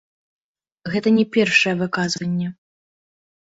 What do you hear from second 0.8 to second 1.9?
Гэта не першае